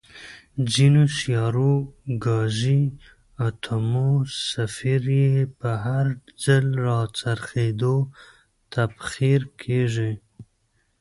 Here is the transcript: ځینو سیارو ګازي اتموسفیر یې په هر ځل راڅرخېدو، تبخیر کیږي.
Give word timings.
ځینو 0.73 1.03
سیارو 1.17 1.73
ګازي 2.23 2.81
اتموسفیر 3.47 5.03
یې 5.21 5.31
په 5.59 5.69
هر 5.85 6.07
ځل 6.43 6.65
راڅرخېدو، 6.85 7.95
تبخیر 8.73 9.41
کیږي. 9.61 10.11